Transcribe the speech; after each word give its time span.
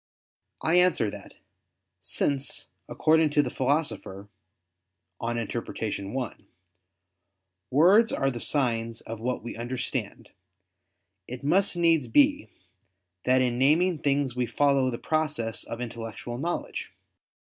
I 0.63 0.79
answer 0.79 1.11
that, 1.11 1.35
Since, 2.01 2.69
according 2.89 3.29
to 3.29 3.43
the 3.43 3.51
Philosopher 3.51 4.29
(Peri 5.23 5.47
Herm. 5.47 6.17
i), 6.17 6.35
"words 7.69 8.11
are 8.11 8.31
the 8.31 8.39
signs 8.39 9.01
of 9.01 9.19
what 9.19 9.43
we 9.43 9.55
understand," 9.55 10.31
it 11.27 11.43
must 11.43 11.77
needs 11.77 12.07
be 12.07 12.49
that 13.25 13.43
in 13.43 13.59
naming 13.59 13.99
things 13.99 14.35
we 14.35 14.47
follow 14.47 14.89
the 14.89 14.97
process 14.97 15.63
of 15.65 15.79
intellectual 15.79 16.39
knowledge. 16.39 16.91